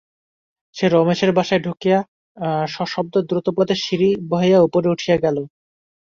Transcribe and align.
সে 0.75 0.85
রমেশের 0.87 1.31
বাসায় 1.37 1.61
ঢুকিয়া 1.65 1.99
সশব্দ 2.67 3.13
দ্রুতপদে 3.29 3.75
সিঁড়ি 3.83 4.09
বাহিয়া 4.31 4.59
উপরে 4.67 4.87
উঠিয়া 4.89 5.17
গেল। 5.17 5.37